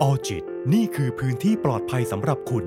[0.00, 2.64] ออจิตนี่คือพื้นที่ปลอดภัยสำหรับคุณ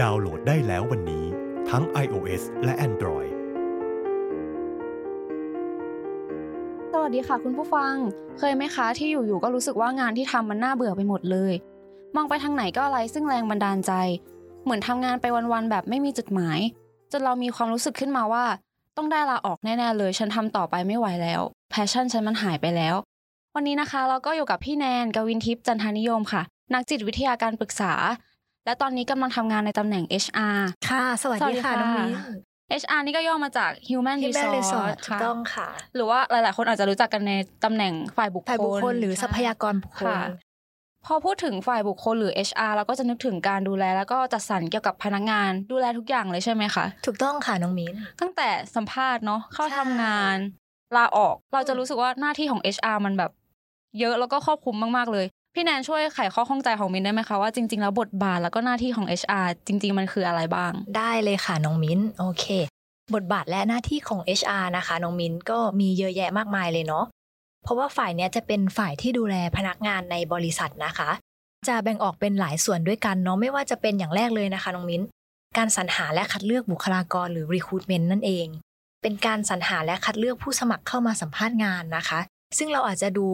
[0.00, 1.24] ดาวน์โหลดได้แล้ววันนี้
[1.70, 3.30] ทั้ง iOS และ Android
[6.92, 7.94] สวัสดีค่ะคุณผู้ฟัง
[8.38, 11.52] เคยไหมคะที่อยู่ๆก็รู้สึกว่างานที่ทำมันน่าเบื่อไปหมดเลย
[12.16, 13.92] มองไปทางไหนก็อะไรซึ่งแรงบันดาลใจ
[14.64, 16.58] เหมือนทำงานไปวันๆแบบไม่มีจุดหมาย
[17.12, 18.44] จนเรามีความรู้สึกขึ้นมาว่า
[18.96, 21.40] ต้องได้ลาออกแน่ๆเลย ฉันทำต่อไปไม่ไหวแล้ว
[21.70, 22.94] แพชชั่นฉันมันหายไปแล้ว
[23.54, 26.42] วันนี้นะคะ เราก็อยู่กับพี่แนนกวินทิพย์จันทานิยมค่ะ
[26.74, 27.92] นักจิตวิทยาการปรึกษา
[28.64, 32.10] และตอนนี้กำลังทำงานในตำแหน่ง HR ค่ะ สวัสดีค่ะสวัสดีค่ะน้องมิ้น
[32.82, 37.32] HR นี่ก็ย่อมาจาก Human Human Resource Resource ถูกค่ะต้องค่ะ หรือว่าหลาย ๆ คนอาจจะรู้จักกันใน
[37.64, 40.20] ตำแหน่งฝ่ายบุคคลฝ่ายบุคคลหรือทรัพยากรบุคคลค่ะ
[41.06, 50.36] พอพูดถึงฝ่ายบุคคลหรือ HR เราก็จะนึกถึงการดูแล แล้วก็จัดสรรเกี่ยวกับพนักงานดูแลทุกอย่างเลยใช่ไหมคะถูกต้องค่ะน้องมิ้นตั้งแต่สัมภาษณ์เนาะเข้าใช่ทำงาน
[50.96, 53.30] ลาออกเราจะรู้สึกว่าหน้าที่ของ HR มันแบบ
[54.00, 55.26] เยอะแล้วก็ครอบคลุมมากๆเลย
[55.60, 62.44] พี่แนนช่วยไขข้อข้องใจของมินได้ไหมคะว่าจริงๆแล้วบทบาทแล้วก็หน้าที่ของ HR จริง ๆ มันคืออะไรบ้าง ได้เลยค่ะน้องมิ้นโอเค
[63.14, 67.04] บทบาทและหน้าที่ของ HR นะคะน้องมิ้นก็มีเยอะแยะมากมายเลยเนาะ
[67.62, 71.10] เพราะว่าฝ่ายเนี้ยจะเป็นฝ่ายที่ดูแลพนักงานในบริษัทนะคะ
[71.68, 75.02] จะแบ่งออกเป็นหลายส่วนด้วยกันเนาะไม่ว่าจะเป็นอย่างแรกเลยนะคะน้องมิ้น
[75.56, 78.46] การสรรหาและคัดเลือกบุคลากรหรือ recruitment นั่นเอง
[79.02, 82.20] เป็นการสรรหาและคัดเลือกผู้สมัครเข้ามาสัมภาษณ์งานนะคะ
[82.58, 83.28] ซึ่งเราอาจจะดู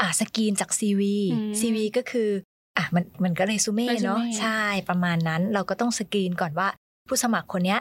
[0.00, 1.02] อ่าสกรีนจาก CV
[1.32, 2.28] อืม CV ก็คือ
[2.76, 6.68] อะมันมันก็เรซูเม่เนาะ resume ใช่ประมาณนั้นเราก็ต้องสกรีนก่อนว่า
[7.08, 7.80] ผู้สมัครคนเนี้ย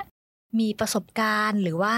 [0.59, 1.95] มีประสบการณ์หรือว่า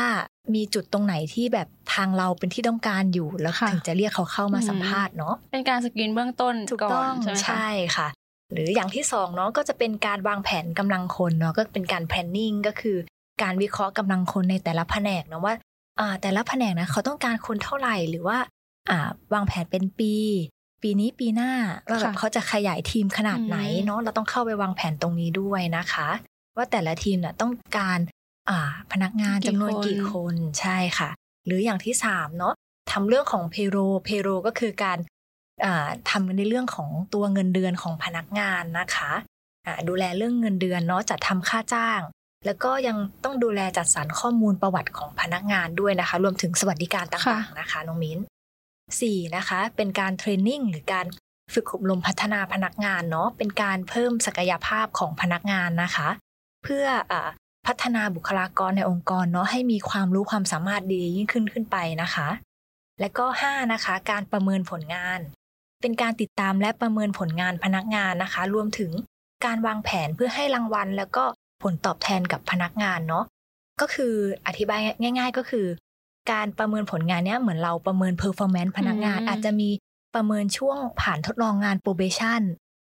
[0.56, 8.08] มีจุดตรงไหนที่แบบทางเราเป็นที่ต้องการอยู่แล้วค่ะถึงจะเรียกเขาเข้ามาอืมสัมภาษณ์เนาะเป็นการสกรีนเบื้องต้นถูกก่อต้อนงใช่ไหมคะใช่ค่ะ
[8.54, 12.98] หรืออย่างที่สองเนาะก็จะเป็นการวางแผนกำลังคนเนาะก็เป็นการ planning ก็คือ
[13.44, 15.54] การวิเคราะห์กำลังคนในแต่ละแผนกเนาะว่า
[16.00, 18.50] อ่าแต่ละแผนกนะเขาต้องการคนเท่าไหร่หรือว่าอ่า
[19.34, 20.14] วางแผนเป็นปี
[20.82, 21.52] ปีนี้ปีหน้า
[21.90, 26.10] ว่าแบบค่ะเขาจะขยายทีมขนาดไหนอืมเนาะเราต้องเข้าไปวางแผนตรงนี้ด้วยนะคะ
[26.56, 28.00] ว่าแต่ละทีมน่ะต้องการ
[28.50, 31.10] อ่าพนักงานจำนวนกี่คนใช่ค่ะ
[31.45, 32.54] หรืออย่างที่สามเนาะ
[32.92, 34.98] ทำเรื่องของ payroll payroll ก็คือการ
[35.66, 39.11] อ่าทำในเรื่องของตัวเงินเดือนของพนักงานนะคะ
[39.66, 42.02] อ่าดูแลเรื่องเงินเดือนเนาะจัดทำค่าจ้าง
[42.45, 48.20] แล้วก็ยังต้องดูแลจัดสรรข้อมูลประวัติของพนักงานด้วยนะคะ รวมถึงสวัสดิการต่างๆนะคะน้องมิ้น
[49.02, 51.05] สี่นะคะ เป็นการเทรนนิ่งหรือการ
[51.53, 56.09] ฝึกอบรมพัฒนาพนักงานเนาะเป็นการเพิ่มศักยภาพของพนักงานนะคะ
[56.64, 57.14] เพื่ออ
[57.67, 62.27] พัฒนาบุคลากรในองค์กรเนาะให้มีความรู้ความสามารถดียิ่งขึ้นขึ้นไปนะคะ
[62.99, 65.19] และก็ 5 นะคะ การประเมินผลงาน
[65.81, 68.92] เป็นการติดตามและประเมินผลงานพนักงานนะคะ รวมถึง
[69.45, 71.23] การวางแผนเพื่อให้รางวัล แล้วก็
[71.64, 73.25] ผลตอบแทนกับพนักงานเนาะ
[73.81, 74.14] ก็คือ
[74.48, 75.65] อธิบายง่าย ๆ ก็คือ
[76.32, 79.70] การประเมินผลงานเนี้ยเหมือนเราประเมิน performance พนักงานอืมอาจจะมี
[80.15, 82.42] ประเมินช่วงผ่านทดลองงาน probation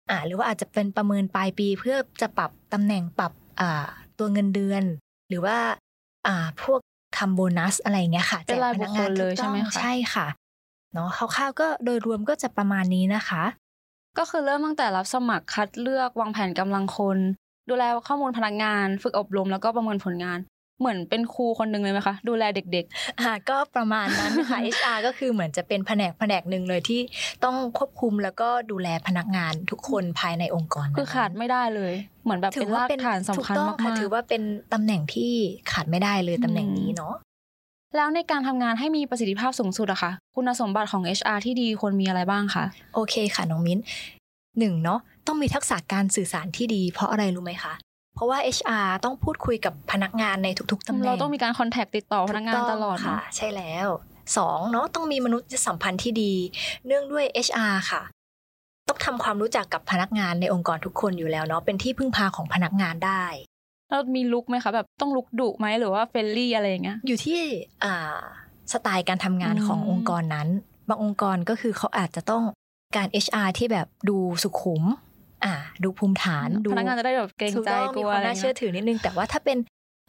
[0.10, 3.86] อ่าหรือว่าอาจจะเป็นประเมินปลายปีเพื่อจะปรับตำแหน่งปรับอ่า
[4.20, 4.84] ตัวเงินเดือน
[5.30, 5.58] หรือว่า
[6.28, 6.80] อ่าพวก
[7.18, 10.28] ทำโบนัสอะไรอย่างเงี้ยค่ะเป็นรายแจกพบุนัคกคงานลเลยถูกใช่ไหมต้องคะใช่ค่ะ
[10.94, 13.44] เนาะคร่าวๆก็โดยรวมก็จะประมาณนี้นะคะ
[14.18, 17.18] ก็คือเริ่มตั้งแต่รับสมัครคัดเลือกวางแผนกำลังคน
[17.70, 20.40] ดูแลข้อมูลพนักงาน ฝึกอบรมแล้วก็ประเมินผลงาน
[20.84, 22.86] เหมือนเป็นครูคนหนึ่งเลยไหมคะดูแลเด็ก
[23.22, 27.02] อ่าก็ประมาณนั้นค่ะ HR ก็คือเหมือนจะเป็นแผนกแผนกหนึ่งเลยที่
[27.44, 34.42] ต้องควบคุมแล้วก็ดูแลพนักงานทุกคนภายในองค์กรๆคือขาดไม่ได้เลยเหมือนแบบถืเป็นว่รากฐานสำคัญถูกต้องมาค่ะกถือว่าเป็น
[34.74, 35.32] ตำแหน่งที่
[35.72, 42.66] ขาดไม่ได้เลยตำแหน่งนี้เนาะๆแล้วในการทำงานให้มีประสิทธิภาพสูงสุดอะค่ะ คุณสมบัติของ HR ที่ดีควรมีอะไรบ้างคะ
[42.96, 43.80] โอเคค่ะน้องมิ้น
[44.60, 47.74] หนึ่งเนาะต้องมีทักษะการสื่อสารที่ดี เพราะอะไรรู้ไหมคะ
[48.16, 53.88] เพราะว่า HR ต้องพูดคุยกับพนักงานในทุกๆตำแหน่งเราต้องมีการคอนแทคติดต่อพนักงานตลอดค่ะเนอะใช่แล้ว
[54.38, 56.34] สองเนาะต้องมีมนุษยสัมพันธ์ที่ดี
[56.86, 58.02] เนื่องด้วย HR ค่ะ
[58.90, 63.24] ต้องทำความรู้จักกับพนักงานในองค์กรทุกคนอยู่แล้วเนาะเป็นที่พึ่งพาของพนักงานได้
[63.90, 67.42] เรามี look ไหมคะแบบต้อง look ดุไหมหรือว่า friendly อะไรอย่างเงี้ยอยู่ที่
[67.84, 68.18] อ่า
[68.74, 70.48] สไตล์การทำงานอืมขององค์กรนั้น
[70.90, 72.44] บางองค์กรก็คือเขาอาจจะต้อง
[72.96, 74.84] การ HR ที่แบบดูสุขุม
[75.46, 79.58] อ่า ดูภูมิฐานดูพนักงานจะได้แบบเกรงถูกใจต้องกมีลัวความอะไรน่าเงี้เชื่อยถือนิดนึง แต่ว่าถ้าเป็น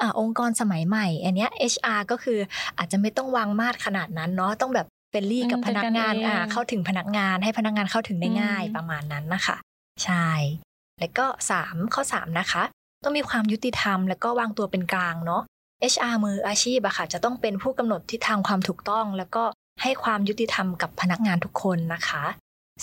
[0.00, 2.38] อ่าองค์กรสมัยใหม่ อันเนี้ย HR ก็คือ
[2.78, 9.56] อาจจะไม่ต้องวางมาดขนาดนั้นเนาะต้องแบบเป็นรี่กับอืมพนักงานเป็นกันเองอ่าเข้าถึงพนักงานให้พนักงานเข้าถึงได้ง่ายอืมประมาณนั้นนะคะ
[10.04, 10.28] ใช่
[11.00, 12.62] แล้วก็สามข้อสามนะคะ
[13.02, 15.42] ต้องมีความยุติธรรม แล้วก็วางตัวเป็นกลางเนาะ
[15.92, 19.44] HR มืออาชีพอะค่ะ จะต้องเป็นผู้กำหนดทิศทางความถูกต้อง แล้วก็
[19.82, 22.24] ให้ความยุติธรรมกับพนักงานทุกคนนะคะ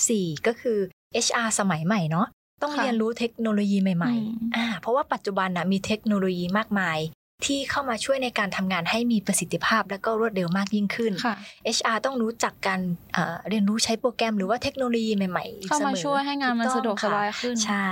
[0.07, 0.79] สี่ก็คือ
[1.25, 2.27] HR สมัยใหม่เนาะ
[2.61, 6.99] ต้องค่ะเรียนรู้เทคโนโลยีใหม่อืมๆอ่าเพราะว่าปัจจุบันนะมีเทคโนโลยีมากมาย
[7.45, 11.35] ที่เข้ามาช่วยในการทำงานให้มีประสิทธิภาพ และก็รวดเร็วมากยิ่งขึ้นค่ะ
[11.77, 12.79] HR ต้องรู้จักการ
[13.13, 17.91] เอ่อเรียนรู้ใช้โปรแกรมหรือว่าเทคโนโลยีใหม่ๆเข้ามาสอช่วยให้งานมันถูสะดวกต้องสบายค่ะขึ้นใช่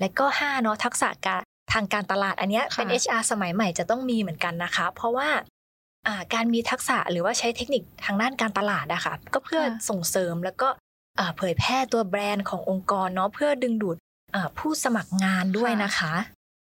[0.00, 1.42] และก็5เนาะทักษะการ
[1.72, 5.28] ทางการตลาดอันเนี้ยค่ะเป็น HR สมัยใหม่จะต้องมีเหมือนกันนะคะ เพราะว่า
[6.06, 10.82] อ่าการมีทักษะหรือว่าใช้เทคนิคทางด้านการตลาดอะค่ะก็เพื่อส่งเสริมแล้วก็อ่า
[11.36, 13.96] เผยแพร่ตัวแบรนด์ขององค์กรเนาะเพื่อดึงดูด
[14.34, 16.12] อ่าผู้สมัครงานด้วยนะคะ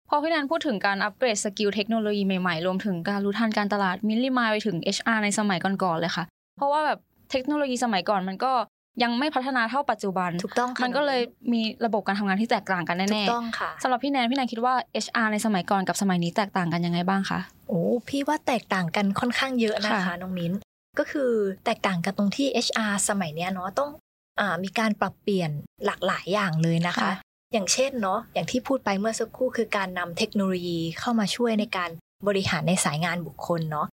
[0.09, 6.25] พอพี่แนนพูดถึงการ upgrade skill เทคโนโลยีใหม่ๆ รวมถึงการรู้ทันการตลาดมิ้นเลยนึกไปถึง HR ในสมัยก่อนๆเลยค่ะ
[6.57, 6.99] เพราะว่าแบบ
[7.31, 8.51] เทคโนโลยีสมัยก่อนมันก็
[9.03, 11.21] ยังไม่พัฒนาเท่าปัจจุบันถูกต้องค่ะมันก็เลย
[11.53, 14.73] มีระบบการทำงานที่แตกต่างกันถูกต้องค่ะ แน่ๆสำหรับพี่แนนพี่แนนคิดว่า
[15.05, 20.53] HR ในสมัยก่อนกับสมัยนี้แตกต่างกันยังไงบ้างคะโอ้พี่ว่าแตกต่างกันค่อนข้างเยอะนะคะค่ะน้องมิ้น
[20.99, 21.31] ก็คือ
[21.65, 23.99] แตกต่างกันตรงที่ HR สมัยเนี้ยเนาะต้องอา
[24.63, 25.51] มีการปรับเปลี่ยน
[25.85, 27.11] หลากหลายอย่างเลยนะคะ
[27.53, 31.89] อย่างเช่นเนาะอย่างที่พูดไปเมื่อสักครู่คือการนำเทคโนโลยีเข้ามาช่วยในการ
[32.27, 33.87] บริหารในสายงานบุคคลเนาะ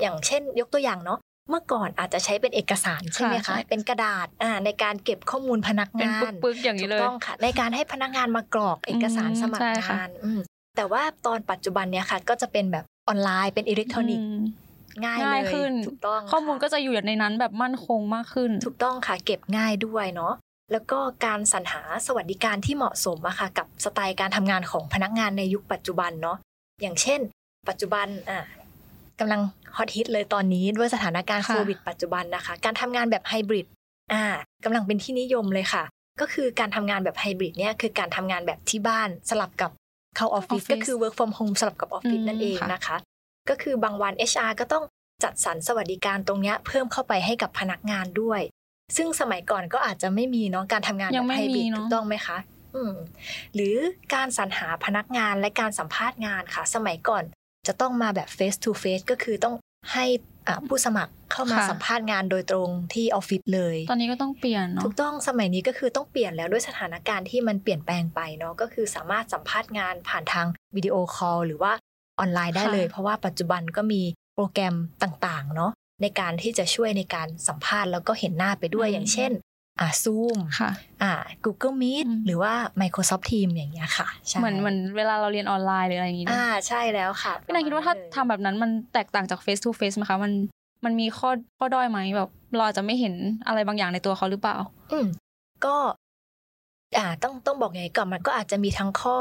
[0.00, 1.18] อย่างเช่น ยกตัวอย่างเนาะ
[1.50, 10.40] เมื่อก่อนอาจจะใช้เป็นเอกสารใช่ไหมค่ะคะใช่เป็นกระดาษอ่าในการเก็บข้อมูลพนักเป็นงานปึกๆอย่างนี้เลยถูกต้องค่ะ ในการให้พนักงานมากรอกเอกสารอืมสมัคใช่รค่ะงานอืม
[10.76, 14.44] แต่ว่าตอนปัจจุบันเนี้ยค่ะ ก็จะเป็นแบบออนไลน์เป็นอิเล็กทรอนิกส์อืม
[15.02, 20.34] ง่ายง่ายเลยขึ้นถูกต้องข้อมูลค่ะก็จะอยู่ในนั้นแบบมั่นคงมากขึ้น ถูกต้องค่ะเก็บง่ายด้วยเนาะ
[20.72, 26.36] แล้วก็การสรรหาสวัสดิการที่เหมาะสมอะค่ะกับสไตล์การทำงานของพนักงานในยุคปัจจุบันเนาะ
[26.82, 27.20] อย่างเช่น
[27.68, 28.40] ปัจจุบันอะ
[29.20, 29.40] กำลัง
[29.76, 33.66] ฮอตฮิตเลยตอนนี้ด้วยสถานการณ์ค่ะโควิดปัจจุบันนะคะ การทำงานแบบไฮบริด
[34.12, 34.24] อ่า
[34.64, 35.82] กำลังเป็นที่นิยมเลยค่ะ
[36.20, 39.70] ก็คือการทำงานแบบไฮบริดเนี่ยคือการทำงานแบบที่บ้านสลับกับ
[40.16, 42.96] เข้าออฟฟิศ Office ก็คือ work from home สลับกับออฟฟิศอืมนั่นเองค่ะนะคะ
[43.48, 44.84] ก็คือบางวัน HR ก็ต้อง
[45.24, 48.40] จัดสรรสวัสดิการตรงเนี้ยเพิ่มเข้าไปให้กับพนักงานด้วย
[48.96, 52.38] ซึ่งสมัยก่อนก็อาจจะไม่มีเนาะการทำงานยัแบงบไม่ไฮบริดมีเนอะถูกต้องไหมคะ
[52.74, 52.94] อืม
[53.54, 53.76] หรือ
[54.14, 57.24] การสรรหาพนักงานและการสัมภาษณ์งานค่ะ สมัยก่อน
[57.66, 59.54] จะต้องมาแบบ face to face ก็คือต้อง
[59.92, 60.06] ให้
[60.48, 71.72] อ่าผู้สมัครเข้ามาค่ะสัมภาษณ์งานโดยตรงที่ออฟฟิศเลย ตอนนี้ก็ต้องเปลี่ยนเนาะ ถูกต้องสมัยนี้ก็คือต้องเปลี่ยนแล้วด้วยสถานการณ์ที่มันเปลี่ยนแปลงไปเนาะ ก็คือสามารถสัมภาษณ์งานผ่านทางวิดีโอคอลหรือว่า
[72.18, 74.02] ออนไลน์ได้เลยค่ะเพราะว่าปัจจุบันก็มี
[74.34, 75.72] โปรแกรมต่างๆเนาะ
[76.02, 79.32] ในการที่จะช่วยในการสัมภาษณ์แล้วก็เห็นหน้าไปด้วยอย่างเช่น
[79.80, 80.70] อ่า Zoom ค่ะ
[81.02, 81.12] อ่า
[81.44, 90.32] Google Meet อืมหรือว่า Microsoft Teams อย่างเงี้ยค่ะใช่เหมือนเหมือนเวลาเราเรียนออนไลน์หรืออะไรอย่างงี้อ่าใช่แล้วค่ะพี่นายคิดว่าถ้าทำแบบนั้นมันแตกต่างจาก face to face ไหมคะมัน
[90.84, 93.14] มันมีข้อข้อด้อยไหมแบบเราอาจจะไม่เห็น
[93.46, 94.56] อะไรบางอย่างในตัวเขาหรือเปล่า
[94.92, 95.06] อืม
[95.64, 95.76] ก็
[96.98, 99.16] อ่าต้องต้องบอกไงก่อนมันก็อาจจะมีทั้งข้อ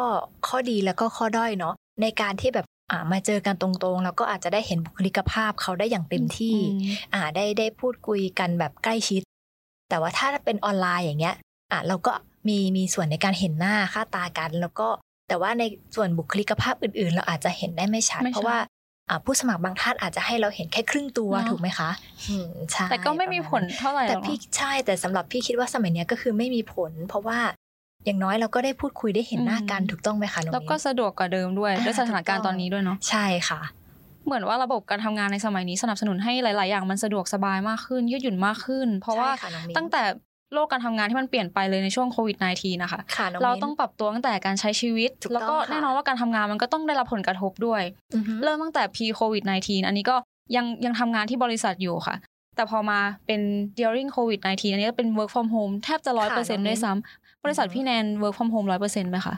[0.48, 2.73] ข้อดีแล้วก็ข้อด้อยเนาะในการที่แบบอ่า
[3.12, 9.22] มาเจอกันตรงๆ แล้วก็อาจจะได้เห็นบุคลิกภาพเขาได้อย่างเต็มที่อืมอ่าได้ได้พูดคุยกันแบบใกล้ชิด
[9.90, 11.36] แต่ว่าถ้าเป็นออนไลน์อย่างเงี้ย
[11.72, 12.12] อ่าเราก็
[12.48, 14.88] มีมีส่วนในการเห็นหน้าค่าตากัน แล้วก็
[15.28, 15.64] แต่ว่าใน
[15.96, 18.58] ส่วนบุคลิกภาพอื่นๆ เราอาจจะเห็นได้ไม่ชัดไม่ชัดเพราะว่า
[19.10, 21.90] อ่าผู้สมัครบางท่านอาจจะให้เราเห็นแค่ครึ่งตัวเนอะถูกไหมคะ
[22.30, 27.40] อืมใช่แต่ก็ไม่มีประาณผลเท่าไหร่หรแต่อกเนอะพี่ใช่แต่สำหรับพี่คิดว่าสมัยเนี้ยก็คือไม่มีผล เพราะว่า
[28.06, 33.60] อย่างน้อยเราก็ได้พูดคุยได้เห็นหน้ากันอืมถูกต้องไหมคะน้องแล้วก็มิ้นสะดวกกว่าเดิมด้วยอ่าด้วยสถานการณ์ถูกตต้อองนนี้ด้วยเนาะใช่ค่ะ
[34.26, 40.04] เหมือนว่าระบบการทำงานในสมัยนี้สนับสนุนให้หลาย ๆ อย่างมันสะดวกสบายมากขึ้น ยืดหยุ่นมากขึ้น เพราะว่าใช่ค่ะน้องมิ้นตั้งแต่
[40.54, 47.82] โลกการทำงานที่มันเปลี่ยนไปเลยในช่วงโควิด -19 นะคะค่ะน้องเรามิ้นต้องปรับตัวตั้งแต่การใช้ชีวิตถูกต้องแล้วก็ค่ะแน่นอนว่าการทำงานมันก็ต้องได้รับผลกระทบด้วย
[48.16, 50.16] อือฮึเริ่มตั้งแต่ pre covid 19อันนี้ก็
[50.56, 52.16] ยังยังทำงานที่บริษัทอยู่ค่ะ
[52.56, 53.42] แต่พอมาเป็น
[53.80, 59.36] during covid 19อันนี้ก็เป็น work from home แทบจะร้อยเปอร์เซ็นต์ด้วยซ้ำ บริษัทพี่แนน work from home ร้อยเปอร์เซ็นต์ไหมคะ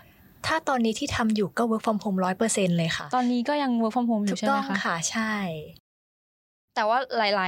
[0.47, 5.33] ถ้าตอนนี้ที่ทำอยู่ก็ work from home ร้อยเปอร์เซ็นเลยค่ะ ตอนนี้ก็ยัง work from home อถูยู่กใช่ไหต้มองคะค่ะใช่
[6.75, 7.39] แต่ว่าหลาย ๆ ห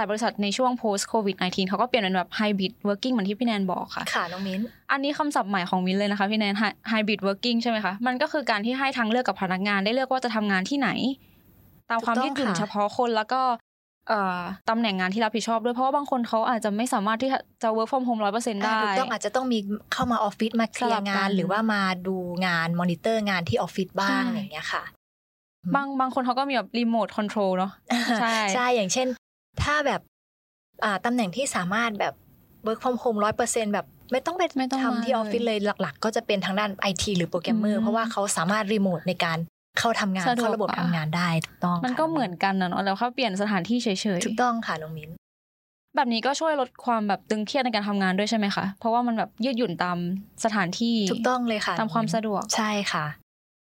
[0.00, 4.60] ลาย ๆ บริษัทในช่วง post covid 19เขาก็เปลี่ยนเป็นแบบ hybrid working เหมือนที่พี่แนนบอกค่ะ ค่ะ น้องมิ้น
[4.92, 10.90] อันนี้คำศัพท์ใหม่ของมินเลยนะคะพี่แนน Hy- hybrid working ใช่ไหมคะ มันก็คือการที่ให้ทางเลือกกับพนักงานได้เลือกว่าจะทำงานที่ไหน
[11.90, 13.56] ตามความถูกต้องยืดหยุ่นค่ะเฉพาะคนแล้วก็เอ่อ
[14.68, 17.30] ตำแหน่งงานที่รับผิดชอบด้วยเพราะว่าบางคนเขาอาจจะไม่สามารถที่
[17.62, 19.58] จะ work from home ร้อยเปอร์เซ็นต์ได้อ่าถูกต้องอาจจะต้องมี
[19.92, 24.82] เข้ามาออฟฟิศมาเคลียสลับกัน หรือว่ามาดูงานมอนิเตอร์งานที่ออฟฟิศบ้างใช่อย่างเงี้ยค่ะ
[25.74, 27.72] บางบางคนเขาก็มีแบบ remote control เนาะ
[28.20, 29.06] ใช่ใช่อย่างเช่น
[29.62, 30.00] ถ้าแบบ
[30.84, 32.14] อ่าตำแหน่งที่สามารถแบบ
[32.66, 39.38] work from home ร้อยเปอร์เซ็นต์แบบไม่ต้องไปไม่ต้องมาทำที่ออฟฟิศเลยหลัก ๆ ก็จะเป็นทางด้านไอทีหรือโปรแกรมเมอร์ อืมเพราะว่าเขาสามารถรีโมทในการ
[39.78, 49.98] เข้าทำงานสะดวกเข้าระบบกว่าทำงานได้ถูกต้อง มันค่ะก็เหมือนกันนะเนาะแล้วเขาเปลี่ยนสถานที่เฉยถูกต้องค่ะน้องมิ้นๆแบบนี้ก็ช่วยลดความแบบตึงเครียดในการทำงานด้วยใช่ไหมคะเพราะว่ามันแบบยืดหยุ่นตาม
[50.44, 53.06] สถานที่ถูกต้องเลยค่ะตามความสะดวกใช่ค่ะ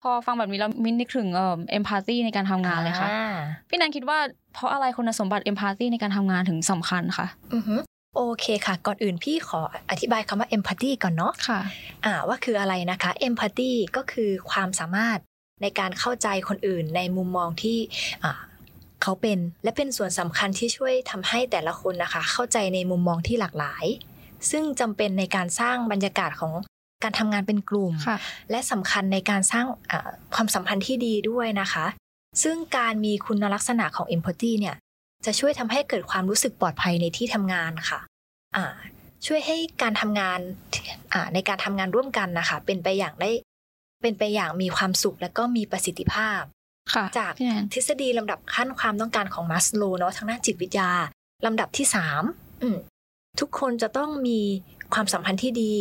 [0.02, 3.34] พอฟังแบบนี้แล้วมินนึกถึงเอ่อเอมพัตตีในการทำงานเลยค่ะอ่า
[3.68, 4.18] พี่แนนคิดว่า
[4.54, 7.76] เพราะอะไรคุณสมบัติเอมพัตตีในการทำงานถึงสำคัญคะอือฮึ
[8.16, 9.60] โอเคค่ะ ก่อนอื่นพี่ขอ
[9.90, 11.60] อธิบายคำว่า empathy ก่อนเนาะค่ะ
[12.04, 15.18] อ่าว่าคืออะไรนะคะ empathy ก็คือความสามารถ
[15.62, 17.78] ในการเข้าใจคนอื่นในมุมมองที่
[19.02, 23.84] เขาเป็นและเป็นส่วนสำคัญที่ช่วยทำให้แต่ละคนนะคะ เข้าใจในมุมมองที่หลากหลาย
[24.50, 26.52] ซึ่งจำเป็นในการสร้างบรรยากาศของ
[27.04, 27.92] การทำงานเป็นกลุ่ม
[28.50, 29.64] และสำคัญในการสร้าง
[30.34, 31.86] ความสัมพันธ์ที่ดีด้วยนะคะ
[32.42, 34.76] ซึ่งการมีคุณลักษณะของ empathy เนี่ย
[35.26, 38.00] จะช่วยทำให้เกิดความรู้สึกปลอดภัยในที่ทำงานค่ะ
[39.26, 40.38] ช่วยให้การทำงาน
[41.34, 43.30] ในการทำงานร่วมกันนะคะ เป็นไปอย่างได้
[44.02, 46.40] เป็นไปอย่างมีความสุขและก็มีประสิทธิภาพ
[47.18, 47.32] จาก
[47.72, 50.90] ทฤษฎีลำดับขั้นความต้องการของมัสโลเนาะทางด้านจิตวิทยา
[51.46, 52.22] ลำดับที่สาม
[53.40, 54.40] ทุกคนจะต้องมี
[54.94, 55.74] ความสัมพันธ์ที่ดี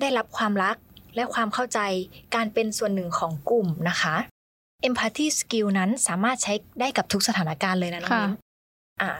[0.00, 0.76] ได้รับความรัก
[1.16, 1.80] และความเข้าใจ
[2.34, 4.14] การเป็นส่วนหนึ่งของกลุ่มนะคะ
[4.88, 8.34] empathy skill นั้นสามารถใช้ได้กับทุกสถานการณ์เลยนะน้องมิ้น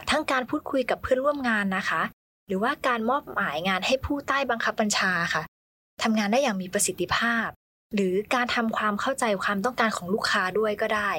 [0.09, 2.01] ทั้งการพูดคุยกับเพื่อนร่วมงานนะคะ
[2.47, 5.43] หรือว่าการมอบหมายงานให้ผู้ใต้บังคับบัญชาค่ะ
[6.03, 7.47] ทำงานได้อย่างมีประสิทธิภาพ
[7.95, 11.11] หรือการทำความเข้าใจความต้องการของลูกค้าด้วยก็ได้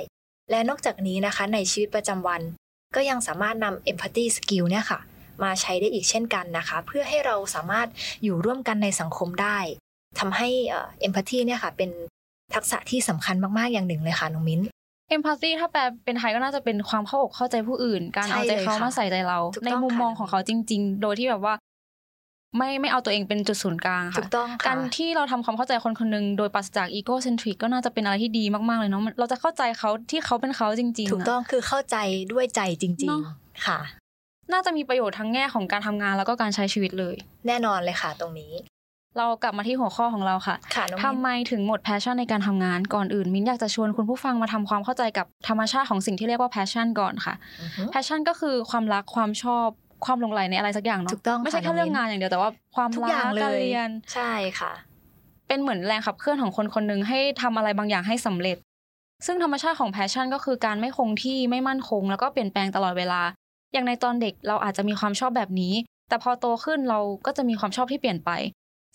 [0.51, 2.41] และนอกจากนี้นะคะในชีวิตประจำวัน
[2.97, 5.01] ก็ยังสามารถนำ empathy skill เนี่ยค่ะ
[5.43, 7.89] มาใช้ได้อีกเช่นกันนะคะ เพื่อให้เราสามารถ
[8.23, 9.59] อยู่ร่วมกันในสังคมได้
[10.19, 11.91] ทำให้เอ็มพัตตีเนี่ยค่ะ เป็น
[12.55, 14.61] ทักษะที่สำคัญมากๆอย่างหนึ่งเลยค่ะน้องมิ้น
[15.11, 21.55] empathy ถ้าแปลเป็นไทยก็น่าจะเป็นความเข้าอกเข้าใจผู้อื่น การเอาใจเขามาใส่ใจเรา ในมุมมองของเขาจริง ๆ โดยที่แบบว่า
[22.59, 31.97] ไม่ไม่เอาตัวเองเป็นจุดศูนย์กลางค่ะถูกต้องการที่เราทำความเข้าใจคนคนหนึ่งโดยปราศจาก egocentric ก็น่าจะเป็นอะไรที่ดีมากๆเลยเนาะเราจะเข้าใจเขาที่เขาเป็นเขาจริง ๆ ถูกต้องคือเข้าใจ
[32.33, 33.79] ด้วยใจจริง ๆ ค่ะ
[34.53, 38.53] น่าจะมีประโยชน์ทั้งแง่ของการทำงานแล้วก็การใช้ชีวิตเลย แน่นอนเลยค่ะ ตรงนี้
[39.19, 47.35] เรากลับมาที่หัวข้อของเราค่ะค่ะทำไมถึงหมด passion ในการทำงานก่อนอื่นมิ้นอยากจะชวนคุณผู้ฟังมาทำความเข้าใจกับธรรมชาติของสิ่งที่เรียกว่า passion ก่อนค่ะ
[47.91, 49.69] passion ก็คือความรักความชอบ
[50.05, 51.12] ความหลงใหลในอะไรสักอย่างเนาะ
[51.45, 54.73] ไม่ใช่แค่เรื่องงานอย่างเดียวแต่ว่าความรักการเรียนใช่ค่ะ
[55.49, 58.57] เป็นเหมือนแรงขับเคลื่อนของคนคนหนึ่งให้ทำอะไรบางอย่างให้สำเร็จ
[59.26, 63.21] ซึ่งธรรมชาติของ passion ก็คือการไม่คงที่ไม่มั่นคง แล้วก็เปลี่ยนแปลงตลอดเวลา
[63.73, 65.75] อย่างในตอนเด็กเราอาจจะมีความชอบแบบนี้
[66.09, 68.31] แต่พอโตขึ้นเราก็จะมีความชอบที่เปลี่ยนไป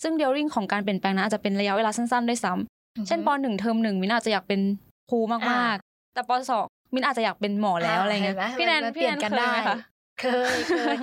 [0.01, 4.61] ซึ่ง during ของการเปลี่ยนแปลงนั้นอาจจะเป็นระยะเวลาสั้นๆด้วยซ้ำเช่นปหนึ่งเทอมหนึ่งมิ้นอาจจะอยากเป็น
[5.09, 5.19] ครู
[5.51, 9.77] มากๆ แต่ปสองมินอาจจะอยากเป็นหมอแล้วอะไรเงี้ยพี่แนนพี่แนนเคยไหมคะ
[10.23, 10.95] เคยเคย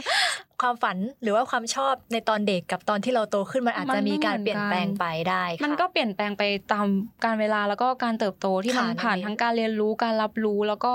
[0.62, 6.86] ความฝันหรือว่าความชอบในตอนเด็กกับตอนที่เราโตขึ้นมันอาจจะมีการเปลี่ยนแปลงไปได้มันก็เปลี่ยนแปลงไปตาม
[7.24, 10.92] การเวลาแล้วก็การเติบโตที่มันผ่านทั้งการเรียนรู้การรับรู้แล้วก็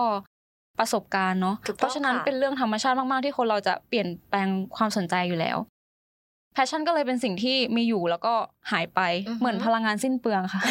[0.80, 5.58] ประสบการณ์เนาะเพราะฉะนั้นเป็นเรื่องธรรมชาติมากๆที่คนเราจะเปลี่ยนแปลงความสนใจอยู่แล้ว
[6.54, 8.34] แพชชั่นก็เลยเป็นสิ่งที่มีอยู่แล้วก็
[8.72, 9.00] หายไป
[9.40, 10.62] เหมือนพลังงานสิ้นเปลืองค่ะ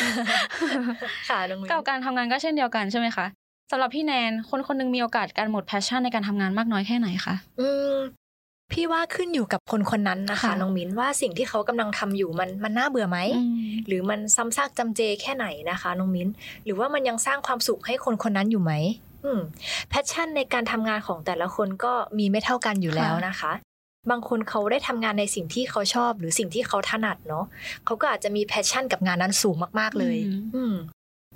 [1.28, 1.38] ค่ะ
[1.70, 3.26] กับการทำงานก็เช่นเดียวกันใช่ไหมคะ
[3.70, 7.96] สำหรับพี่แนนคนคนนึงมีโอกาสการหมด passion ในการทำงานมากน้อยแค่ไหนคะอืม
[8.72, 13.18] พี่ว่าขึ้นอยู่กับคนคนนั้นนะคะน้องมิ้นว่าสิ่งที่เขากำลังทำอยู่มันมันน่าเบื่อไหม
[13.86, 16.28] หรือมันซ้ำซากจำเจแค่ไหนนะคะน้องมิ้น
[16.64, 18.72] หรือว่ามันยังสร้างความสุขให้คนคนนั้นอยู่ไหม
[19.88, 23.52] passion ในการทำงานของแต่ละคนก็มีไม่เท่ากันอยู่แล้วนะคะ
[24.10, 27.44] บางคนเขาได้ทำงานในสิ่งที่เขาชอบ หรือสิ่งที่เขาถนัดเนาะ
[27.84, 30.16] เขาก็อาจจะมี passion กับงานนั้นสูงมากๆเลย
[30.54, 30.62] อื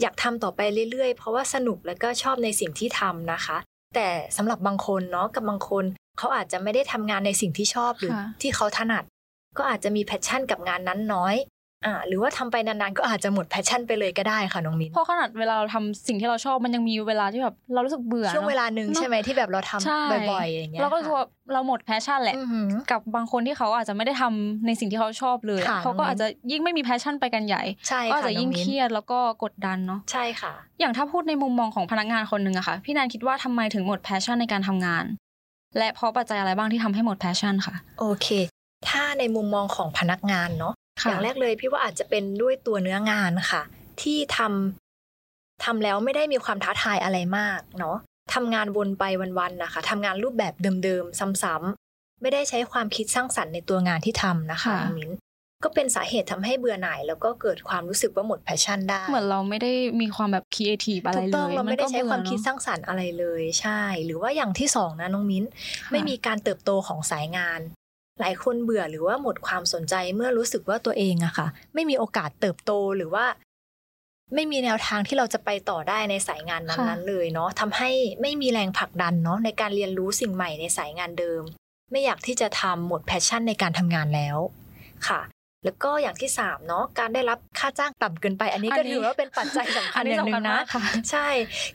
[0.01, 3.57] อยากทำต่อไปเรื่อยๆ เพราะว่าสนุกแล้วก็ชอบในสิ่งที่ทำนะคะ
[3.95, 5.85] แต่สำหรับบางคนเนาะกับบางคน
[6.19, 8.13] เขาอาจจะไม่ได้ทำงานในสิ่งที่ชอบหรือ
[8.43, 9.05] ที่เขาถนัด
[9.59, 11.35] ก็อาจจะมี passion กับงานนั้นน้อย
[11.87, 22.37] อ่าหรือว่าทำไปนานๆก็อาจจะหมด passion ไปเลยก็ได้ค่ะน้องมิ้นเพราะขนาดเวลาเราทำสิ่งที่เราชอบมันยังมีเวลาที่แบบเรารู้สึกเบื่อช่วงเวลาหนึ่งใช่ไหมที่แบบเราทำบ่อยๆอย่างเงี้ยเราก็รู้ว่าเราหมด passion แหละ
[22.91, 27.63] กับบางคนที่เขาอาจจะไม่ได้ทำในสิ่งที่เขาชอบเลยเขาก็อาจจะยิ่งไม่มี passion ไปกันใหญ่
[28.11, 35.05] ก็อาจจะยิ่งเครียดแล้วก็กดดันเนาะใช่ค่ะ อย่างถ้าพูดในมุมมองของพนักงานคนหนึ่งอะค่ะพี่แนนคิดว่าทำไมถึงหมด passion ในการทำงาน
[35.79, 38.29] และเพราะปัจจัยอะไรบ้างที่ทำให้หมด passion ค่ะโอเค
[38.89, 40.75] ถ้าในมุมมองของพนักงานเนาะ
[41.07, 43.63] อย่างแรกเลยพี่ว่าอาจจะเป็นด้วยตัวเนื้องานค่ะ
[44.03, 47.97] ที่ทำทำแล้วไม่ได้มีความท้าทายอะไรมากเนาะ
[48.35, 49.05] ทำงานวนไป
[49.39, 55.13] วันๆนะคะทำงานรูปแบบเดิมๆซ้ำๆไม่ได้ใช้ความคิดสร้างสรรค์ในตัวงานที่ทำนะคะมิ้น
[55.65, 65.45] ก็เป็นสาเหตุทำให้เบื่อหน่ายแล้วก็เกิดความรู้สึกว่าหมด passion ได้ เหมือนเราไม่ได้มีความแบบคิดเอทีอะไรเลยถูกต้องเราไม่ได้ใช้ความคิดสร้างสรรค์อะไรเลยใช่ หรือว่าอย่างที่สองนะน้องมิ้น
[65.91, 67.61] ไม่มีการเติบโตของสายงาน
[68.21, 73.25] หลายคนเบื่อหรือว่าหมดความสนใจเมื่อรู้สึกว่าตัวเองอะค่ะ ไม่มีโอกาสเติบโตหรือว่า
[74.35, 77.91] ไม่มีแนวทางที่เราจะไปต่อได้ในสายงานนั้นๆเลยเนาะทำให้
[78.23, 81.43] ไม่มีแรงผลักดันเนาะในการเรียนรู้สิ่งใหม่ในสายงานเดิม
[81.91, 84.39] ไม่อยากที่จะทำหมดแพชชั่นในการทำงานแล้ว
[85.09, 85.21] ค่ะ
[85.65, 90.59] แล้วก็อย่างที่สามเนาะการได้รับค่าจ้างต่ำเกินไป อันนี้ก็ถือว่าเป็นปัจจัยสำคัญอย่างหนึ่งนะ
[91.11, 91.29] ใช่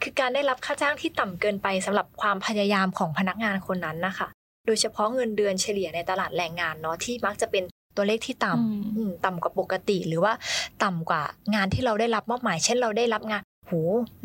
[0.04, 4.28] คือการได้รับค่าจ้างที่ต่ำเกินไปสำหรับความพยายามของพนักงานคนนั้นนะคะ
[4.68, 7.64] โดยเฉพาะเงินเดือนเฉลี่ยในตลาดแรงงานเนาะที่มักจะเป็น
[7.96, 10.34] ตัวเลขที่ต่ำต่ำกว่าปกติหรือว่า
[10.84, 11.22] ต่ำกว่า
[11.56, 13.74] งานที่เราได้รับมอบหมาย เช่นเราได้รับงานโห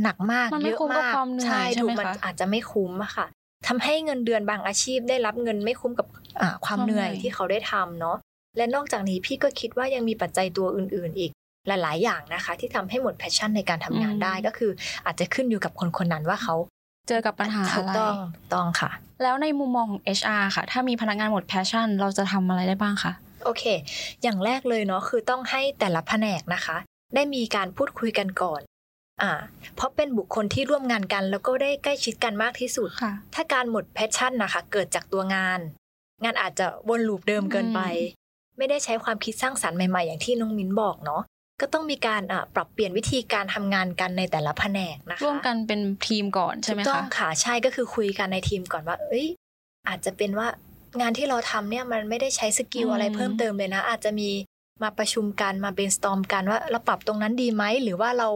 [0.03, 3.27] หนักมากมันเยไม่อะคุ้มกับมากความเหนื่อยใช่ใช่ถูไหกมมันคะอาจจะไม่คุ้มอะค่ะ
[3.69, 6.07] ทำให้เงินเดือนบางอาชีพได้รับเงินไม่คุ้มกับ
[6.41, 8.17] อ่าความความเหนื่อยเหนื่อยที่เขาได้ทำเนาะ
[8.57, 11.31] และนอกจากนี้พี่ก็คิดว่ายังมีปัจจัยตัวอื่น ๆ อีก
[11.69, 14.71] หลาย ๆ อย่างนะคะ ที่ทำให้หมดแพชชั่นในการทำงานได้ก็คือ
[15.07, 16.55] อาจจะขึ้นอยู่กับคนคนนั้นว่าเขา
[17.09, 18.91] เจอกับปัญหาถูอะกไรต้องถูกต้องค่ะ
[19.23, 23.13] แล้วในมุมมองของ HR ค่ะ ถ้ามีพนักงานหมด passion เราจะทำอะไรได้บ้างคะ
[23.45, 23.65] โอเค
[24.23, 26.77] อย่างแรกเลยเนาะคือต้องให้แต่ละแผนกนะคะ
[27.15, 28.61] ได้มีการพูดคุยกันก่อน
[29.23, 29.33] อ่า
[29.77, 35.61] เพราะเป็นบุคคลที่ร่วมงานกัน แล้วก็ได้ใกล้ชิดกันมากที่สุดค่ะถ้าการหมด passion นะคะ เกิดจากตัวงาน
[36.25, 37.81] งานอาจจะวน loop เดิมเกินไป
[38.57, 41.23] ไม่ได้ใช้ความคิดสร้างสรรค์ใหม่ๆ อย่างที่น้องมิ้นบอกเนาะ
[41.61, 49.27] ก็ต้องมีการอะปรับเปลี่ยนวิธีการทำงานกันในแต่ละแผนกนะคะร่วมกันเป็นทีมก่อนใช่ไหมถูกต้อคะงค่ะใช่ก็คือคุยกันในทีมก่อนว่า เอ้ย
[49.89, 50.49] อาจจะเป็นว่า
[51.01, 54.31] งานที่เราทำเนี่ยมันไม่ได้ใช้สกิลอืมอะไรเพิ่มเติมเลยนะ อาจจะมี
[54.83, 58.29] มาประชุมกันมา brainstorm กันว่าเราปรับตรงนั้นดีไหมหรือว่าเรา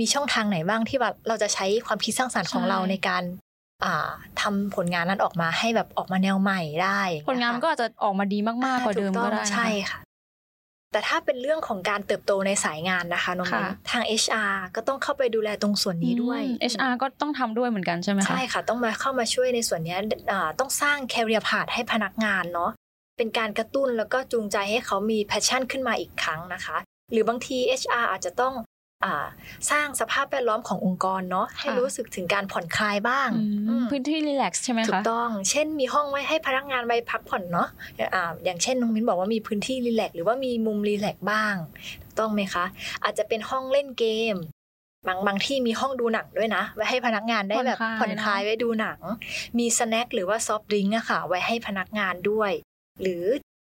[0.00, 3.22] มีช่องทางไหนบ้างที่แบบเราจะใช้ความคิดสร้างสรรค์ของเราในการ
[3.84, 4.08] อ่า
[4.40, 10.00] ทำผลงานนั้นออกมาให้แบบออกมาแนวใหม่ได้ ผลงานมันก็อาจจะออกมาดีมากๆกว่าเดิมก็ได้ถูต้องนะคะใช่ค่ะ
[10.92, 19.98] แต่ถ้าเป็นเรื่องของการเติบโตในสายงานนะคะน้องมิ้นค่ะทาง HR ก็ต้องเข้าไปดูแลตรงส่วนนี้ด้วยอืม HR ก็ต้องทำด้วยเหมือนกันใช่ไหมคะใช่ค่ะ ต้องมาเข้ามาช่วยในส่วนเนี้ย
[20.32, 22.70] อ่าต้องสร้าง career path ให้พนักงานเนาะ
[23.16, 26.76] เป็นการกระตุ้นแล้วก็จูงใจให้เขามี passion ขึ้นมาอีกครั้งนะคะ
[27.12, 28.64] หรือบางที HR อาจจะต้องอ่า
[29.70, 37.68] สร้างสภาพแวดล้อมขององค์กรเนาะให้รู้สึกถึงการผ่อนคลายบ้างอืมอืมพื้นที่ relax ใช่ไหมคะถูกต้อง เช่นมีห้องไว้ให้พนักงานไปพักผ่อนเนาะ
[38.14, 41.54] อ่าอย่างเช่นน้องมิ้นบอกว่ามีพื้นที่ relax หรือว่ามีมุม relax บ้าง
[42.02, 42.64] ถูกต้องไหมคะ
[43.04, 44.36] อาจจะเป็นห้องเล่นเกม
[45.08, 48.98] บางบางที่มีห้องดูหนังด้วยนะ ไว้ให้พนักงานได้แบบผ่อนคลาลายไว้ดูหนัง
[49.58, 52.52] มี snack หรือว่า soft drink อะค่ะ ไว้ให้พนักงานด้วย
[53.02, 53.24] หรือ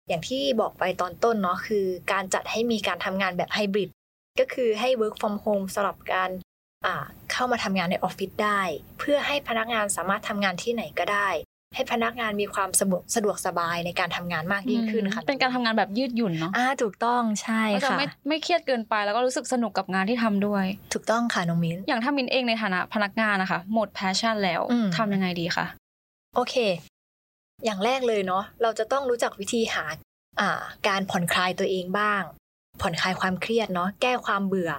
[0.09, 3.89] อย่างที่บอกไปตอนต้นเนาะคือ การจัดให้มีการทำงานแบบไฮบริด
[4.39, 6.29] ก็คือให้ work from home สลับการ
[6.85, 6.95] อ่า
[7.31, 8.61] เข้ามาทำงานในออฟฟิศได้
[8.99, 11.29] เพื่อให้พนักงานสามารถทำงานที่ไหนก็ได้
[11.75, 25.65] ให้พนักงานมีความสะดวกสะดวกสบายในการทำงานมากยิ่งขึ้นค่ะ เป็นการทำงานแบบยืดหยุ่นเนาะอ่าถูกต้องใช่ก็จะค่ะไม่ไม่เครียดเกินไปแล้วก็รู้สึกสนุกกับงานที่ทำด้วย ถูกต้องค่ะน้องมิ้นอย่างถ้ามิ้นเองในฐานะพนักงานนะคะ หมด passion แล้วอืมทำยังไงดีคะ
[26.35, 26.55] โอเค
[27.65, 29.85] อย่างแรกเลยเนาะเราจะต้องรู้จักวิธีหา
[30.39, 30.49] อ่า
[30.87, 32.23] การผ่อนคลายตัวเองบ้าง
[32.81, 34.71] ผ่อนคลายความเครียดเนาะแก้ความเบื่อ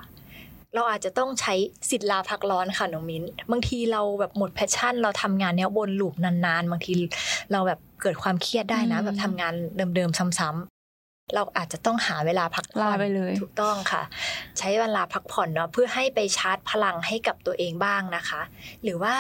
[0.75, 1.55] เราอาจจะต้องใช้
[1.91, 6.93] สิทธิ์ลาพักร้อนค่ะน้องมิ้น บางทีเราแบบหมด passion เราทำงานเนี้ยวน loop นานๆ บางที
[7.53, 9.55] เราแบบเกิดความเครียดได้นะอืมแบบทำงาน
[9.97, 14.03] เดิมๆซ้ำๆเราอาจจะต้องหาเวลาพักผ่อนลาไปเลย ถูกต้องค่ะ
[14.59, 18.41] ใช้เวลาพักผ่อนเนาะเพื่อให้ไปชาร์จพลังให้กับตัวเองบ้างนะคะ
[18.83, 19.15] หรือว่า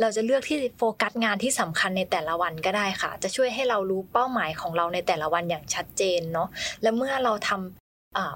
[0.00, 6.48] เราจะเลือกที่โฟกัสงานที่สำคัญในแต่ละวันก็ได้ค่ะ จะช่วยให้เรารู้เป้าหมายของเราในแต่ละวันอย่างชัดเจนเนาะ
[6.82, 7.87] และเมื่อเราทำอ่า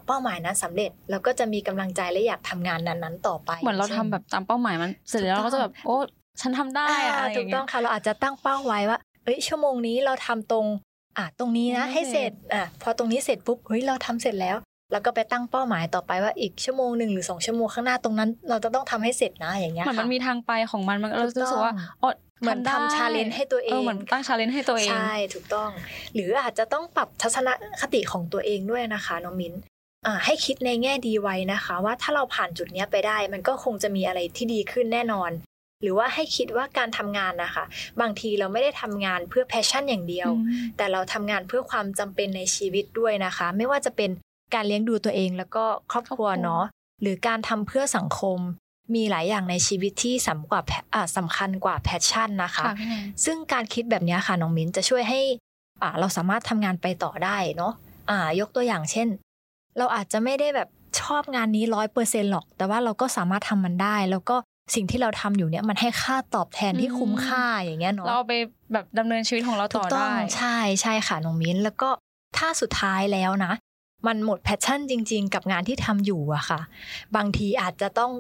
[0.07, 5.97] เป้าหมายนั้นสำเร็จเราก็จะมีกำลังใจและอยากทำงานนั้นๆต่อไป เหมือนเราทำแบบตามเป้าหมายมันเสร็จแล้วเราก็จะแบบโอ้
[6.41, 10.67] ฉันทำได้อะอะไรอถูย่ากงเงี้ต้อยงค่ะเราอาจจะตั้งเป้าไว้ว่าเอ้ยชั่วโมงนี้เราทำตรง
[11.19, 14.57] อะตรงนี้นะให้ให้เสเสร็ร็จจอะพอตรงนี้เสร็จปุ๊บเฮ้ยเราทำเสร็จแล้ว
[14.93, 25.71] แล้วก็ไปตั้งเป้าหมายต่อไปว่าอีกชั่วโมงหนึ่งหรือสองชั่วโมงข้างหน้าตรงนั้น เราจะต้องทำให้เสร็จนะอย่างเงี้ยเหมือนมันค่ะมีทางไปของมันมันเราถูกต้องรู้สึกว่าอ๋อเหมือนได้ทำ challenge ให้ตัวเองเหมือนตั้ง challenge ให้ตัวเองใช่ถูกต้อง
[26.15, 27.49] หรืออาจจะต้องปรับทัศน
[27.81, 29.72] คติของตัวเองด้วยนะคะน้องมิ้นอ่า
[30.25, 35.31] ให้คิดในแง่ดีไว้นะคะ ว่าถ้าเราผ่านจุดเนี้ยไปได้ มันก็คงจะมีอะไรที่ดีขึ้นแน่นอน
[35.83, 37.65] หรือว่าให้คิดว่าการทำงานนะคะ
[38.01, 40.31] บางทีเราไม่ได้ทำงานเพื่อ passion อย่างเดียว
[40.77, 44.11] แต่เราทำงานเพื่อความจำเป็นในชีวิตด้วยนะคะ ไม่ว่าจะเป็น
[44.55, 46.65] การเลี้ยงดูตัวเองแล้วก็ครอบครัวครอบครัวเนาะ
[47.03, 48.39] หรือการทำเพื่อสังคม
[48.95, 55.21] มีหลายอย่างในชีวิตที่สำกว่าแพอ่าสำคัญกว่าแพชชั่นนะคะค่ะพี่แนนซึ่งการคิดแบบเนี้ยค่ะน้องมิ้นจะช่วยให้
[55.83, 57.73] อ่าเราสามารถทำงานไปต่อได้เนาะ
[58.11, 59.09] อ่ายกตัวอย่างเช่น
[59.79, 60.69] เราอาจจะไม่ได้แบบ
[61.01, 64.37] ชอบงานนี้ร้อยเปอร์เซ็นหรอก แต่ว่าเราก็สามารถทำมันได้ แล้วก็
[64.75, 68.35] สิ่งที่เราทำอยู่เนี่ยมันให้ค่าตอบแทนที่อืมคุ้มค่าอย่างเงี้ยเนาะเราเอาไป
[68.73, 71.89] แบบดำเนินชีวิตของเราต่อได้ถูกต้องใช่ใช่ค่ะน้องมิ้นแล้วก็
[72.39, 73.53] ถ้าสุดท้ายแล้วนะ
[74.07, 76.61] มันหมด passion จริง ๆ กับงานที่ทำอยู่อะค่ะ
[77.17, 78.13] บางทีอาจจะต้อง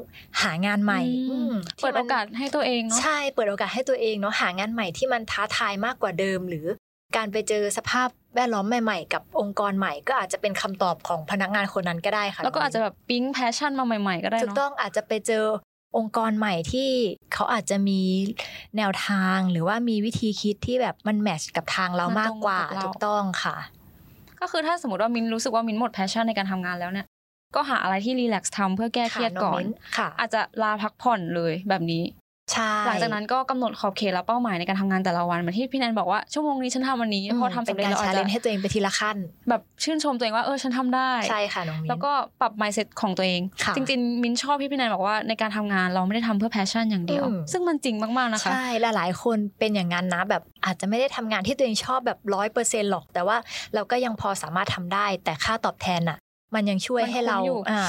[0.42, 6.66] หางานใหม่อืมอืมเปิดที่โอกาสให้ตัวเองเนาะใช่เปิดโอกาสให้ตัวเองเนาะหางานใหม่ที่มันท้าทายมากกว่าเดิม หรือ
[7.16, 15.44] การไปเจอสภาพแวดล้อมใหม่ๆ กับองค์กรใหม่ก็อาจจะเป็นคำตอบของพนักงานคนนั้นก็ได้ค่ะแล้วก็อาจจะแบบปิ๊ง passion มาใหม่ ๆ ก็ได้เนาะถูกต้องอาจจะไปเจอ
[15.96, 16.90] องค์กรใหม่ที่
[17.34, 18.00] เขาอาจจะมี
[18.76, 23.56] แนวทางหรือว่ามีวิธีคิดที่แบบมันแมทช์กับทางเรามากกว่าถูกต้องค่ะ
[24.40, 27.06] ก็คือถ้าสมมติว่ามินรู้สึกว่ามินหมดแพชชั่นในการทำงานแล้วเนี่ย
[27.54, 29.62] ก็หาอะไรที่รีแลกซ์ทำเพื่อแก้เครียดก่อน
[29.96, 32.21] ค่ะอาจจะลาพักผ่อนเลยแบบนี้ใช่
[32.86, 39.16] หลังจากนั้นก็กำหนดขอบเขตและเป้าหมายในการทำงานแต่ละวันเหมือนที่พี่แนนบอกว่าชั่วโมงนี้ฉันทำวันนี้พอทำสำเร็จป็นเรากอาจชาเลจะนให้ตัวเองไปทีละขั้น
[39.48, 53.36] แบบชื่นชมตัวเองว่าเออฉันทำได้ใช่ค่ะน้องมิ้นแล้วก็ปรับ mindset ของตัวเองค่ะจริงๆ มิ้นชอบพี่พี่แนนบอกว่าในการทำงานเราไม่ได้ทำเพื่อ passion อย่างเดียวอืมซึ่งมันจริงมากๆนะคะใช่หลายๆคนเป็นอย่างนั้นนะแบบอาจจะไม่ได้ทำงานที่ตัวเองชอบแบบร้อยเปอร์เซ็นหรอก แต่ว่า
[53.74, 56.18] เราก็ยังพอสามารถทำได้ แต่ค่าตอบแทนอะ
[56.54, 57.82] มันยังช่วยมันให้เราคุ้มอยู่อ่า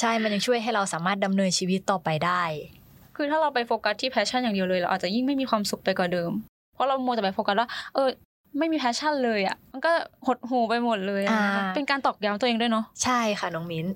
[0.00, 2.42] ใช่มันยังช่วยให้เราสามารถดำเนินชีวิตต่อไปได้
[3.22, 6.30] คือถ้าเราไปโฟกัสที่ passion อย่างเดียวเลยเราอาจจะยิ่งไม่มีความสุขไปกว่าเดิม
[6.74, 8.08] เพราะเราโมวแต่ไปโฟกัสว่า เออ
[8.58, 9.92] ไม่มี passion เลยอะ มันก็
[10.26, 13.86] หดหูไปหมดเลยอะอ่าเป็นการตอกย้ำตัวเองด้วยเนาะ ใช่ค่ะน้องมิ้น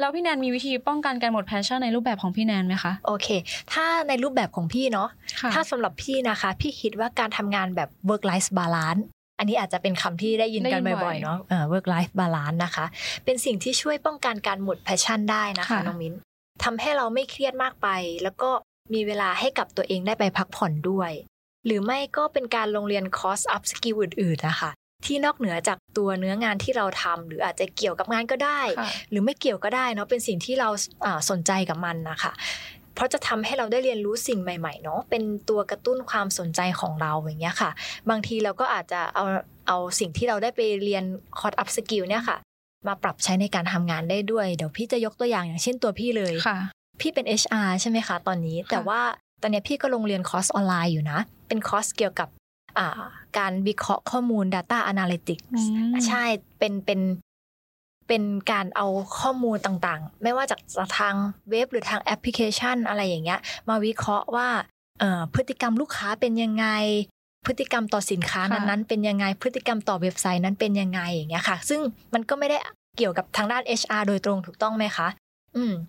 [0.00, 3.28] แล้วพี่แนนมีวิธีป้องกันการหมด passion ในรูปแบบของพี่แนนไหมคะ โอเค
[3.72, 5.08] ถ้าในรูปแบบของพี่เนาะ
[5.40, 9.02] ค่ะถ้าสำหรับพี่นะคะ พี่คิดว่าการทำงานแบบ work life balance
[9.38, 12.86] อันนี้อาจจะเป็นคำที่ได้ยินกันได้ยินบ่บ่ออยยๆเนาะเอ่อ work life balance นะคะ
[13.24, 16.14] เป็นสิ่งที่ช่วยป้องกันการหมด passion ได้นะคะค่ะน้องมิ้น
[16.64, 17.88] ทำให้เราไม่เครียดมากไป
[18.22, 18.50] แล้วก็
[18.94, 21.12] มีเวลาให้กับตัวเองได้ไปพักผ่อนด้วย
[21.66, 24.70] หรือไม่ก็เป็นการลงเรียนคอร์ส up skill อื่นๆนะคะ
[25.06, 30.68] ที่นอกเหนือจากตัวเนื้องานที่เราทำหรืออาจจะเกี่ยวกับงานก็ได้ค่ะหรือไม่เกี่ยวก็ได้เนาะเป็นสิ่งที่เรา
[31.04, 32.32] อ่าสนใจกับมันนะคะ
[32.94, 37.70] เพราะจะทำให้เราได้เรียนรู้สิ่งใหม่ๆเนาะเป็นตัวกระตุ้นความสนใจของเราอย่างเงี้ยค่ะ
[38.10, 39.24] บางทีเราก็อาจจะเอา
[39.68, 41.04] เอาสิ่งที่เราได้ไปเรียน
[41.38, 42.36] คอร์ส up skill เนี่ยค่ะ
[42.88, 46.58] มาปรับใช้ในการทำงานได้ด้วย เดี๋ยวพี่จะยกตัวอย่างอย่างเช่นตัวพี่เลยค่ะ
[47.00, 49.00] พี่เป็น HR ใช่ไหมคะตอนนี้ แต่ว่า
[49.42, 52.28] ตอนเนี้ยพี่ก็ลงเรียนคอร์สออนไลน์อยู่นะ เป็นคอร์สเกี่ยวกับ
[52.78, 52.88] อ่า
[53.38, 55.60] การวิเคราะห์ข้อมูล Data Analytics อื
[55.90, 56.24] มใช่
[56.58, 57.00] เป็นเป็น
[58.08, 58.86] เป็นการเอา
[59.20, 61.14] ข้อมูลต่างๆ ไม่ว่าจากจากทาง
[61.50, 64.48] เว็บหรือทางแอปพลิเคชันอะไรอย่างเงี้ย มาวิเคราะห์ว่า
[65.00, 66.66] เอ่อพฤติกรรมลูกค้าเป็นยังไง
[67.46, 71.80] พฤติกรรมต่อสินค้าค่ะนั้นๆเป็นยังไง พฤติกรรมต่อเว็บไซต์นั้นเป็นยังไงอย่างเงี้ยค่ะ ซึ่ง
[72.14, 72.58] มันก็ไม่ได้
[72.96, 75.29] เกี่ยวกับทางด้าน HR โดยตรงถูกต้องไหมคะอืม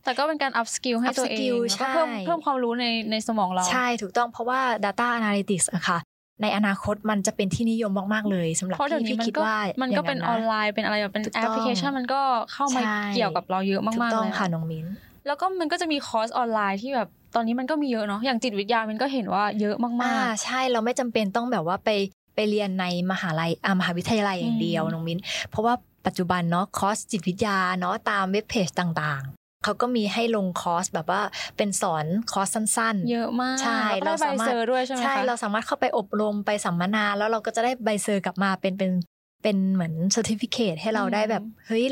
[0.04, 5.98] แต่ก็เป็นการ up skill ให้ตัวเอง up skill แล้วก็เพิ่มใช่เพิ่มความรู้ในในสมองเรา ใช่ถูกต้องเพราะว่า Data Analytics อะค่ะ
[6.42, 12.22] ในอนาคตมันจะเป็นที่นิยมมาก ๆ เลยสำหรับเพราะเดี๋ยวพี่นี้พี่มันคิดก็ว่า มันย่างก็เป็นะออนไลน์เป็นอะไรแบบเป็นถูกแอต้ปองพลิเคชันมันก็
[12.54, 14.86] เข้ามาใช่เกี่ยวกับเราเยอะถูมากกๆต้องเลยค่ะน้องมิ้น
[15.28, 21.90] แล้วก็มันก็จะมีคอร์สออนไลน์ที่แบบตอนนี้มันก็มีเยอะเนาะอย่างจิตวิทยามันก็เห็นว่าเยอะมากอ่าใช่เราไม่จำเป็นต้องแบบว่าไป
[22.36, 25.20] ไปเรียนในมหาลัยอ่ามหาวิทยาลัยอย่างเดียวอืมน้องมิ้น
[25.50, 25.74] เพราะว่า
[26.06, 31.22] ปัจจุบันเนาะคอร์สจิตวิทยาเนาะตามเว็บเพจต่างๆ เขาก็มีให้ลงคอร์สแบบว่า
[31.58, 38.92] เป็นสอนคอร์สสั้น ๆ เยอะมากใช่แล้วก็ได้เราสามารถใบเซอร์ด้วยใช่ไหมใช่คะเราสามารถเข้าไปอบรมไปสัมมนาแล้วเราก็จะได้ใบ cert กลับมาเป็นเป็น
[39.44, 41.84] เป็นเหมือน certificate ให้เราได้แบบเฮ้ย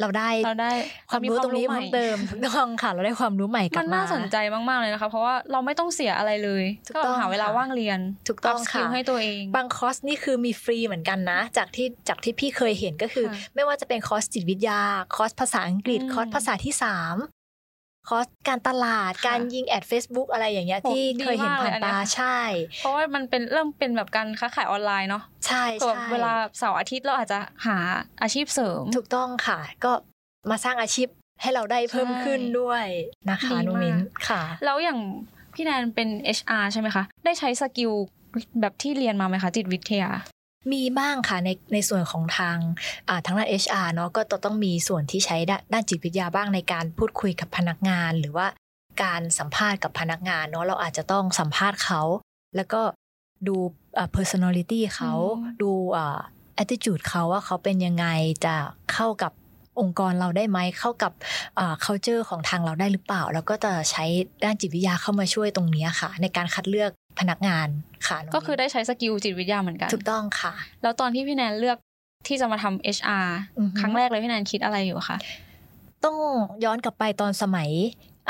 [0.00, 0.72] เราได้เราได้
[1.10, 14.80] ความรู้ตรงนี้ใหเพิ่มเติมถูกต้องค่ะ เราได้ความรู้ใหม่กลัมับนมาน่าสนใจมากๆเลยนะคะ เพราะว่าเราไม่ต้องเสียอะไรเลยถูกก็ต้องหาเวลาค่ะว่างเรียนถูกต้อง up skill ค่ะให้ตัวเอง บางคอร์สนี่คือมีฟรีเหมือนกันนะ จากที่จากที่พี่เคยเห็นก็คือค่ะไม่ว่าจะเป็นคอร์สจิตวิทยา
[15.14, 17.16] คอร์สภาษาอังกฤษอืมคอร์สภาษาที่สาม
[18.08, 22.38] คอร์สการตลาดค่ะการยิง ad Facebook อะไรอย่างเงี้ยโหที่ดีเคยเห็นมากเลยผ่านอันเนี้ตายใช่
[22.78, 27.76] เพราะว่ามันเป็นเริ่มเป็นแบบการค้าขายออนไลน์เนาะใช่ส่วนใช่เวลาเสาร์อาทิตย์เราอาจจะหา
[28.22, 29.92] อาชีพเสริม ถูกต้องค่ะ ก็
[30.50, 31.08] มาสร้างอาชีพ
[31.42, 32.84] ให้เราได้เพิ่มขึ้นด้วย
[33.30, 33.96] นะคะดีมากน้องมิ้น
[34.28, 34.98] ค่ะ แล้วอย่าง
[35.54, 37.92] พี่แนนเป็น HR ใช่ไหมคะ ได้ใช้ skill
[38.60, 40.10] แบบที่เรียนมาไหมคะจิตวิทยา
[40.72, 42.56] มีบ้างค่ะในในส่วนของทาง
[43.08, 48.46] อ่าทางด้าน HR เนาะก็ต้องมีส่วนที่ใช้ด้านด้านจิตวิทยาบ้างในการพูดคุยกับพนักงาน หรือว่า
[49.02, 52.02] การสัมภาษณ์กับพนักงานเนาะเราอาจจะต้องสัมภาษณ์เขา
[52.56, 52.80] แล้วก็
[53.48, 53.56] ดู
[53.98, 56.18] อ่า personality เขาอืมดูอ่า
[56.62, 58.06] attitude เขาว่าเขาเป็นยังไง
[58.44, 58.54] จะ
[58.92, 59.32] เข้ากับ
[59.80, 61.12] องค์กรเราได้ไหมเข้ากับ
[61.58, 64.04] อ่า culture ของทางเราได้หรือเปล่า แล้วก็จะใช้
[64.44, 67.68] ด้านจิตวิทยาเข้ามาช่วยตรงเนี้ยค่ะ ในการคัดเลือก พนักงาน
[68.06, 70.52] ค่ะน้งก็คือมิ้นได้ใช้สกิลจิตวิทยาเหมือนกัน ถูกต้องค่ะ
[70.82, 71.78] แล้วตอนที่พี่แนนเลือก
[72.26, 73.26] ที่จะมาทำ HR
[73.58, 75.16] อือฮึครั้งแรกเลยพี่แนนคิดอะไรอยู่คะ
[76.04, 76.16] ต้อง
[76.64, 77.70] ย้อนกลับไปตอนสมัย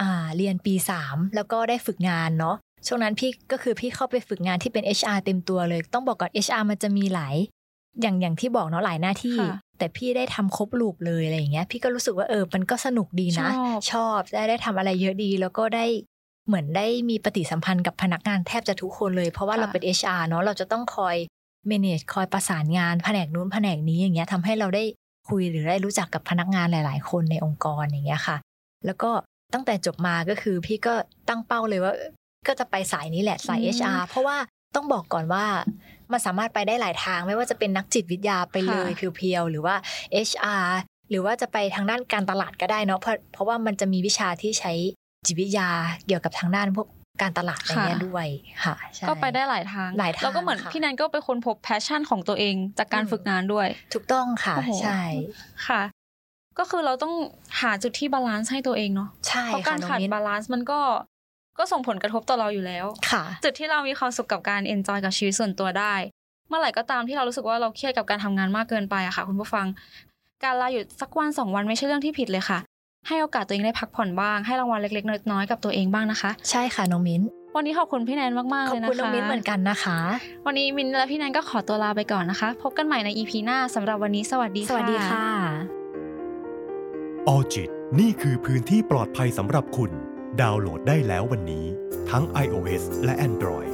[0.01, 7.37] อ่าเรียนปี 3 แล้วก็ได้ฝึกงานเนาะช่วงนั้นพี่ก็คือพี่เข้าไปฝึกงานที่เป็น HR เต็มตัวเลย ต้องบอกก่อน HR มันจะมีหลาย
[8.01, 15.85] อย่างอย่างที่บอกเนาะหลายหน้าที่ค่ะแต่พี่ได้ทำครบลูปเลยอะไรอย่างเงี้ย พี่ก็รู้สึกว่าเออมันก็สนุกดีนะ ชอบชอบได้ได้ทำอะไรเยอะดี แล้วก็ได้
[16.47, 21.17] เหมือนได้มีปฏิสัมพันธ์กับพนักงานแทบจะทุกคนเลย เพราะว่าเราเป็น HR เนาะเราจะต้องคอย
[21.71, 24.85] manage คอยประสานงานแผนกนู้นแผนกนี้อย่างเงี้ยทำให้เราได้
[25.29, 28.37] คุยหรือได้รู้จักกับพนักงานหลาย ๆ คนในองค์กรอย่างเงี้ยค่ะ
[28.87, 29.11] แล้วก็
[29.53, 30.95] ตั้งแต่จบมาก็คือพี่ก็
[31.29, 31.95] ตั้งเป้าเลยว่า
[32.47, 34.37] ก็จะไปสายนี้แหละสายอืม HR เพราะว่า
[34.75, 35.45] ต้องบอกก่อนว่า
[36.13, 39.75] มันสามารถไปได้หลายทางไม่ว่าจะเป็นนักจิตวิทยาไปเลยค่ะ pure ๆหรือว่า
[40.29, 40.67] HR
[41.11, 44.73] หรือว่าจะไปทางด้านการตลาดก็ได้เนาะเพราะเพราะว่ามันจะมีวิชาที่ใช้
[45.27, 45.69] จิตวิทยา
[46.07, 46.87] เกี่ยวกับทางด้านพวก
[47.23, 48.27] การตลาดอะไรเงี้ยด้วย
[48.65, 55.01] ค่ะใช่ก็ไปได้หลายทางหลายทางแล้วก็เหมือนค่ะพี่แนนก็ไปค้นพบ passion ของตัวเองจากการอืมฝึกงานด้วย ถูกต้องค่ะโอ้โหใช่
[55.67, 55.83] ค่ะ
[56.59, 57.15] ก็คือเราต้อง
[57.61, 60.81] หาจุดที่ balance ให้ตัวเองเนาะใช่เพราะค่ะการน้องขาดมิ้น balance มันก็
[61.59, 65.95] ก็ส่งผลกระทบต่อเราอยู่แล้วค่ะ จุดที่เรามีความสุขกับการเอนจอยกับชีวิตส่วนตัวได้
[66.49, 69.67] เมื่อไหร่ก็ตามที่เรารู้สึกว่าเราเครียดกับการทำงานมากเกินไปอะค่ะ คุณผู้ฟัง
[70.45, 72.59] การลาหยุดสักวันสองวันไม่ใช่เรื่องที่ผิดเลยค่ะ
[73.09, 77.23] ให้โอกาสตัวเองได้พักผ่อนบ้าง ให้รางวัลเล็กๆ น้อยๆกับตัวเองบ้างนะคะ ใช่ค่ะน้องมิ้น
[77.57, 79.99] วันนี้ขอบคุณพี่แนนมากๆขเลอบยนะคะคุณน้องมิ้นเหมือนกันนะคะ
[80.47, 85.27] วันนี้มินและพี่แนนก็ขอตัวลาไปก่อนนะคะ พบกันใหม่ใน EP หน้าสำหรับวันนี้สวัสดีสค่ะวัสดีค่ะ
[87.29, 89.91] ออจิตนี่คือพื้นที่ปลอดภัยสำหรับคุณ
[90.41, 91.65] ดาวน์โหลดได้แล้ววันนี้
[92.11, 93.71] ทั้ง iOS และ Android